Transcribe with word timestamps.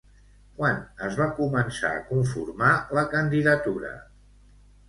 Quan 0.59 0.79
es 1.07 1.19
va 1.19 1.27
començar 1.41 1.93
a 1.97 2.01
conformar 2.07 2.73
la 3.01 3.07
candidatura? 3.15 3.93